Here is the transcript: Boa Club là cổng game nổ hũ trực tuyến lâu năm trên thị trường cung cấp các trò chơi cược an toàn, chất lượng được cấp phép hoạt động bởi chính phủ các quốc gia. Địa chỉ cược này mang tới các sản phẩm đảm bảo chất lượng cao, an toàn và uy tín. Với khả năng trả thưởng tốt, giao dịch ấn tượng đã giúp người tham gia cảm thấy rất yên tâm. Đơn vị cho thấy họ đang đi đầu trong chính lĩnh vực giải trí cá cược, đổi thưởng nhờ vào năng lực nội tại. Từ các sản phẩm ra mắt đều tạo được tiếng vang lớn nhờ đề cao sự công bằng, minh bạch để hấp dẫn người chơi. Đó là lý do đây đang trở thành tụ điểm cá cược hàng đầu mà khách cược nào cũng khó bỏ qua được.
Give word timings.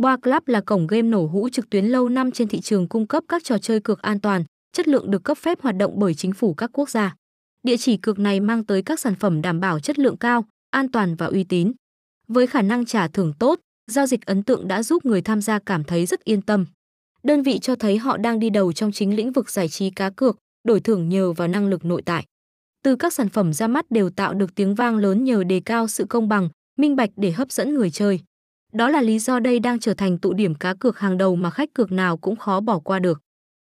Boa 0.00 0.16
Club 0.16 0.42
là 0.46 0.60
cổng 0.60 0.86
game 0.86 1.02
nổ 1.02 1.26
hũ 1.26 1.48
trực 1.48 1.70
tuyến 1.70 1.86
lâu 1.86 2.08
năm 2.08 2.30
trên 2.30 2.48
thị 2.48 2.60
trường 2.60 2.88
cung 2.88 3.06
cấp 3.06 3.24
các 3.28 3.44
trò 3.44 3.58
chơi 3.58 3.80
cược 3.80 4.02
an 4.02 4.20
toàn, 4.20 4.44
chất 4.72 4.88
lượng 4.88 5.10
được 5.10 5.24
cấp 5.24 5.38
phép 5.38 5.60
hoạt 5.60 5.76
động 5.76 5.92
bởi 5.96 6.14
chính 6.14 6.32
phủ 6.32 6.54
các 6.54 6.70
quốc 6.72 6.90
gia. 6.90 7.14
Địa 7.62 7.76
chỉ 7.76 7.96
cược 7.96 8.18
này 8.18 8.40
mang 8.40 8.64
tới 8.64 8.82
các 8.82 9.00
sản 9.00 9.14
phẩm 9.14 9.42
đảm 9.42 9.60
bảo 9.60 9.80
chất 9.80 9.98
lượng 9.98 10.16
cao, 10.16 10.44
an 10.70 10.90
toàn 10.90 11.14
và 11.14 11.26
uy 11.26 11.44
tín. 11.44 11.72
Với 12.28 12.46
khả 12.46 12.62
năng 12.62 12.84
trả 12.84 13.08
thưởng 13.08 13.32
tốt, 13.38 13.60
giao 13.90 14.06
dịch 14.06 14.26
ấn 14.26 14.42
tượng 14.42 14.68
đã 14.68 14.82
giúp 14.82 15.04
người 15.04 15.22
tham 15.22 15.40
gia 15.40 15.58
cảm 15.58 15.84
thấy 15.84 16.06
rất 16.06 16.24
yên 16.24 16.42
tâm. 16.42 16.66
Đơn 17.22 17.42
vị 17.42 17.58
cho 17.58 17.74
thấy 17.74 17.98
họ 17.98 18.16
đang 18.16 18.38
đi 18.40 18.50
đầu 18.50 18.72
trong 18.72 18.92
chính 18.92 19.16
lĩnh 19.16 19.32
vực 19.32 19.50
giải 19.50 19.68
trí 19.68 19.90
cá 19.90 20.10
cược, 20.10 20.36
đổi 20.64 20.80
thưởng 20.80 21.08
nhờ 21.08 21.32
vào 21.32 21.48
năng 21.48 21.68
lực 21.68 21.84
nội 21.84 22.02
tại. 22.04 22.24
Từ 22.84 22.96
các 22.96 23.12
sản 23.12 23.28
phẩm 23.28 23.52
ra 23.52 23.66
mắt 23.68 23.90
đều 23.90 24.10
tạo 24.10 24.34
được 24.34 24.54
tiếng 24.54 24.74
vang 24.74 24.96
lớn 24.96 25.24
nhờ 25.24 25.44
đề 25.44 25.60
cao 25.64 25.88
sự 25.88 26.04
công 26.08 26.28
bằng, 26.28 26.48
minh 26.78 26.96
bạch 26.96 27.10
để 27.16 27.30
hấp 27.30 27.52
dẫn 27.52 27.74
người 27.74 27.90
chơi. 27.90 28.20
Đó 28.72 28.88
là 28.88 29.00
lý 29.00 29.18
do 29.18 29.38
đây 29.38 29.60
đang 29.60 29.78
trở 29.80 29.94
thành 29.94 30.18
tụ 30.18 30.32
điểm 30.32 30.54
cá 30.54 30.74
cược 30.74 30.98
hàng 30.98 31.18
đầu 31.18 31.36
mà 31.36 31.50
khách 31.50 31.74
cược 31.74 31.92
nào 31.92 32.16
cũng 32.16 32.36
khó 32.36 32.60
bỏ 32.60 32.78
qua 32.78 32.98
được. 32.98 33.22